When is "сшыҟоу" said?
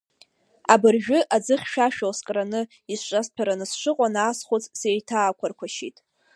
3.71-4.05